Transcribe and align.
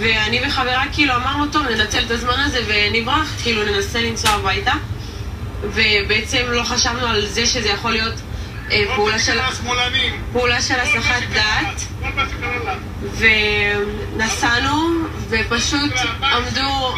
ואני 0.00 0.40
וחברה 0.46 0.84
כאילו 0.92 1.14
אמרנו, 1.14 1.46
טוב, 1.46 1.62
ננצל 1.66 2.04
את 2.06 2.10
הזמן 2.10 2.40
הזה 2.46 2.60
ונברח, 2.66 3.34
כאילו 3.42 3.64
ננסה 3.64 4.02
לנסוע 4.02 4.30
הביתה. 4.30 4.72
ובעצם 5.62 6.42
לא 6.48 6.62
חשבנו 6.62 7.06
על 7.06 7.26
זה 7.26 7.46
שזה 7.46 7.68
יכול 7.68 7.90
להיות 7.90 8.14
אה, 8.72 8.84
פעולה 8.94 9.18
של... 9.18 9.38
פעולה 10.32 10.62
של 10.62 10.74
הסחת 10.74 11.22
דעת. 11.32 11.82
ונסענו, 14.16 14.88
ופשוט 15.28 15.92
עמדו 16.22 16.94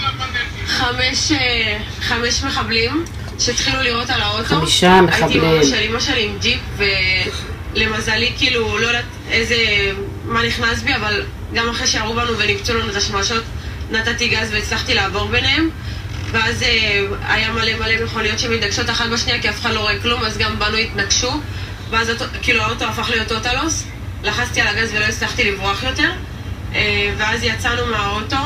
חמש, 0.66 1.32
אה, 1.32 1.78
חמש 2.00 2.42
מחבלים 2.42 3.04
שהתחילו 3.38 3.82
לירות 3.82 4.10
על 4.10 4.20
האוטו. 4.22 4.44
חמישה 4.44 5.00
מחבלים. 5.00 5.44
הייתי 5.44 5.84
עם 5.86 5.90
אמא 5.90 6.00
שלי 6.00 6.24
עם 6.24 6.38
ג'יפ, 6.40 6.60
ולמזלי, 7.74 8.32
כאילו, 8.38 8.78
לא 8.78 8.86
יודעת 8.86 9.04
איזה... 9.30 9.56
מה 10.24 10.42
נכנס 10.42 10.82
בי, 10.82 10.94
אבל 10.94 11.24
גם 11.54 11.68
אחרי 11.68 11.86
שירו 11.86 12.14
בנו 12.14 12.38
וניפצו 12.38 12.74
לנו 12.74 12.90
את 12.90 12.96
השמשות, 12.96 13.42
נתתי 13.90 14.28
גז 14.28 14.52
והצלחתי 14.52 14.94
לעבור 14.94 15.28
ביניהם. 15.28 15.70
ואז 16.30 16.62
אה, 16.62 17.04
היה 17.28 17.52
מלא 17.52 17.74
מלא 17.74 18.04
מכוניות 18.04 18.38
שמתנגשות 18.38 18.90
אחת 18.90 19.08
בשנייה 19.08 19.42
כי 19.42 19.48
אף 19.50 19.60
אחד 19.60 19.70
לא 19.70 19.80
רואה 19.80 20.00
כלום, 20.02 20.24
אז 20.24 20.38
גם 20.38 20.58
בנו 20.58 20.76
התנגשו. 20.76 21.32
ואז 21.90 22.10
אותו, 22.10 22.24
כאילו 22.42 22.62
האוטו 22.62 22.84
הפך 22.84 23.10
להיות 23.10 23.32
אוטלוס, 23.32 23.84
לחצתי 24.22 24.60
על 24.60 24.66
הגז 24.66 24.90
ולא 24.94 25.04
הצלחתי 25.04 25.50
לברוח 25.50 25.82
יותר. 25.82 26.10
אה, 26.74 27.12
ואז 27.16 27.42
יצאנו 27.42 27.86
מהאוטו, 27.86 28.36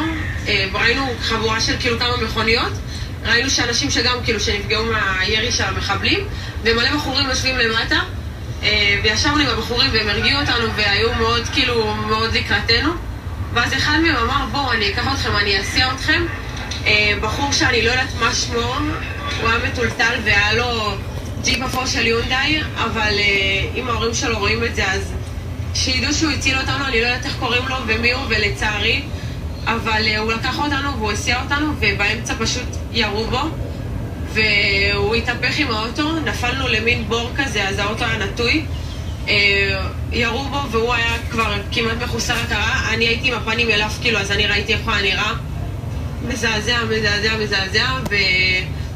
אה, 0.49 0.67
ראינו 0.73 1.15
חבורה 1.21 1.61
של 1.61 1.73
כאילו 1.81 1.99
כמה 1.99 2.17
מכוניות, 2.17 2.73
ראינו 3.25 3.51
שאנשים 3.51 3.91
שגם 3.91 4.17
כאילו 4.25 4.41
שנפגעו 4.41 4.85
מהירי 4.85 5.53
של 5.53 5.65
המחבלים, 5.65 6.21
ומלא 6.63 6.95
בחורים 6.95 7.29
יושבים 7.29 7.59
למטה, 7.59 8.01
וישבנו 9.03 9.39
עם 9.39 9.49
הבחורים 9.49 9.91
והם 9.93 10.09
הרגיעו 10.09 10.41
אותנו 10.41 10.73
והיו 10.77 11.15
מאוד 11.15 11.47
כאילו 11.53 11.95
מאוד 11.95 12.35
לקראתנו. 12.35 12.91
ואז 13.55 13.73
אחד 13.75 13.99
מהם 14.03 14.17
אמר 14.17 14.47
בואו 14.53 14.73
אני 14.73 14.89
אקח 14.89 15.13
אתכם, 15.13 15.37
אני 15.37 15.61
אסיע 15.61 15.93
אתכם. 15.93 16.23
בחור 17.21 17.53
שאני 17.53 17.83
לא 17.83 17.91
יודעת 17.91 18.15
מה 18.21 18.35
שמו, 18.35 18.75
הוא 19.41 19.49
היה 19.49 19.59
מטולטל 19.59 20.15
והיה 20.25 20.53
לו 20.53 20.95
ג'יפ 21.43 21.63
אפור 21.63 21.87
של 21.87 22.07
יונדאי, 22.07 22.61
אבל 22.77 23.13
אם 23.75 23.89
ההורים 23.89 24.15
שלו 24.15 24.39
רואים 24.39 24.65
את 24.65 24.75
זה 24.75 24.93
אז 24.93 25.13
שידעו 25.75 26.15
שהוא 26.15 26.31
הציל 26.33 26.59
אותנו, 26.59 26.87
אני 26.87 27.01
לא 27.01 27.07
יודעת 27.07 27.27
איך 27.27 27.37
קוראים 27.39 27.69
לו 27.69 27.77
ומי 27.87 28.13
הוא, 28.13 28.23
ולצערי, 28.29 29.03
אבל 29.65 30.03
הוא 30.19 30.33
לקח 30.33 30.59
אותנו 30.59 30.97
והוא 30.99 31.13
הסיע 31.13 31.43
אותנו, 31.43 31.73
ובאמצע 31.81 32.35
פשוט 32.39 32.67
ירו 32.93 33.25
בו, 33.25 33.41
והוא 34.37 35.15
התהפך 35.15 35.59
עם 35.59 35.71
האוטו, 35.71 36.21
נפלנו 36.21 36.69
למין 36.69 37.09
בור 37.09 37.31
כזה, 37.37 37.69
אז 37.69 37.79
האוטו 37.79 38.05
היה 38.05 38.19
נטוי. 38.19 38.65
Uh, 39.27 39.29
ירו 40.13 40.45
בו 40.45 40.71
והוא 40.71 40.95
היה 40.95 41.17
כבר 41.31 41.55
כמעט 41.73 41.97
מחוסר 42.03 42.35
הכרה, 42.35 42.81
אני 42.91 43.05
הייתי 43.09 43.29
עם 43.29 43.35
הפנים 43.35 43.71
אליו, 43.71 43.91
כאילו, 44.01 44.19
אז 44.19 44.31
אני 44.31 44.47
ראיתי 44.47 44.73
איך 44.73 44.81
הוא 44.85 44.93
היה 44.93 45.03
נראה. 45.03 45.33
מזעזע, 46.29 46.79
מזעזע, 46.85 47.37
מזעזע, 47.37 47.87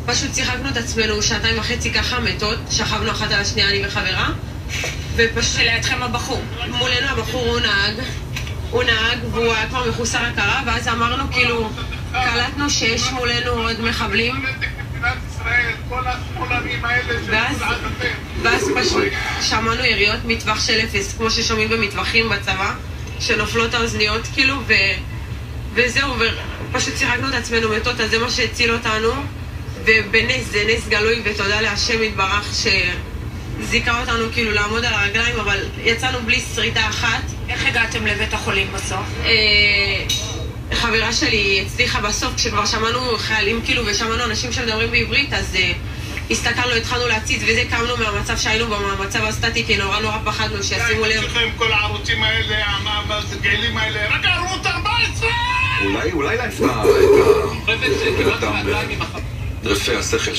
ופשוט 0.06 0.34
שיחקנו 0.34 0.68
את 0.68 0.76
עצמנו 0.76 1.22
שעתיים 1.22 1.58
וחצי 1.58 1.92
ככה 1.92 2.20
מתות, 2.20 2.58
שכבנו 2.70 3.10
אחת 3.10 3.32
על 3.32 3.40
השנייה, 3.40 3.68
אני 3.68 3.86
וחברה. 3.86 4.28
ופשוט 5.16 5.58
לידכם 5.58 6.02
הבחור. 6.02 6.42
מולנו 6.68 7.06
הבחור 7.06 7.46
הוא 7.46 7.60
נהג, 7.60 7.94
הוא 8.70 8.82
נהג 8.82 9.18
והוא 9.30 9.52
היה 9.52 9.68
כבר 9.68 9.88
מחוסר 9.88 10.18
הכרה, 10.18 10.62
ואז 10.66 10.88
אמרנו 10.88 11.32
כאילו, 11.32 11.70
קלטנו 12.12 12.70
שיש 12.70 13.12
מולנו 13.12 13.50
עוד 13.50 13.80
מחבלים. 13.80 14.44
ואז, 17.26 17.62
ואז 18.42 18.70
פשוט 18.76 19.04
שמענו 19.40 19.84
יריות 19.84 20.20
מטווח 20.24 20.66
של 20.66 20.80
אפס, 20.84 21.16
כמו 21.16 21.30
ששומעים 21.30 21.68
במטווחים 21.68 22.28
בצבא, 22.28 22.72
שנופלות 23.20 23.74
האוזניות 23.74 24.22
כאילו, 24.34 24.56
ו, 24.66 24.72
וזהו, 25.74 26.14
ופשוט 26.70 26.96
שיחקנו 26.96 27.28
את 27.28 27.34
עצמנו 27.34 27.68
מתות, 27.68 28.00
אז 28.00 28.10
זה 28.10 28.18
מה 28.18 28.30
שהציל 28.30 28.72
אותנו, 28.72 29.12
ובנס, 29.84 30.44
זה 30.50 30.64
נס 30.68 30.88
גלוי, 30.88 31.22
ותודה 31.24 31.60
להשם 31.60 32.02
יתברך 32.02 32.54
ש... 32.54 32.66
זיכה 33.62 34.00
אותנו 34.00 34.24
כאילו 34.32 34.52
לעמוד 34.52 34.84
על 34.84 34.94
הרגליים, 34.94 35.40
אבל 35.40 35.58
יצאנו 35.84 36.18
בלי 36.26 36.42
שריטה 36.54 36.88
אחת. 36.88 37.22
איך 37.48 37.66
הגעתם 37.66 38.06
לבית 38.06 38.34
החולים 38.34 38.66
בסוף? 38.72 39.06
אה, 40.70 40.76
חברה 40.76 41.12
שלי 41.12 41.64
הצליחה 41.66 42.00
בסוף, 42.00 42.34
כשכבר 42.36 42.66
שמענו 42.66 43.00
חיילים 43.18 43.60
כאילו 43.64 43.82
ושמענו 43.86 44.24
אנשים 44.24 44.52
שמדברים 44.52 44.90
בעברית, 44.90 45.32
אז 45.32 45.56
אה, 45.56 45.72
הסתכלנו, 46.30 46.72
התחלנו 46.72 47.08
להציץ, 47.08 47.42
וזה 47.42 47.62
קמנו 47.70 47.96
מהמצב 47.96 48.36
שהיינו 48.36 48.66
במצב 48.66 49.24
הסטטי, 49.24 49.64
כי 49.66 49.76
נורא 49.76 50.00
נורא 50.00 50.18
פחדנו 50.24 50.62
שישימו 50.62 51.04
לב. 51.04 51.22
לכם 51.24 51.48
כל 51.56 51.72
הערוצים 51.72 52.22
האלה, 52.22 52.56
הגאלים 53.32 53.76
האלה, 53.76 54.16
רק 54.16 54.24
ערוץ 54.24 54.66
14! 54.66 55.28
אולי, 55.84 56.12
אולי 56.12 56.36
להפנה 56.36 56.82
את 58.36 58.42
ה... 58.42 58.50
רפה 59.64 59.92
השכל 59.98 60.34